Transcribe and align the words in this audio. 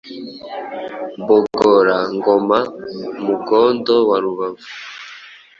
Bogora- 1.25 2.05
ngoma, 2.15 2.59
Mugondo 3.25 3.93
wa 4.09 4.17
Rubavu. 4.23 4.63